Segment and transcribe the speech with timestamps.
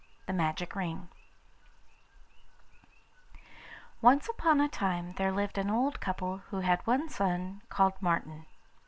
[0.25, 1.09] THE MAGIC RING
[4.01, 8.47] Once upon a time there lived an old couple who had one son called Martin.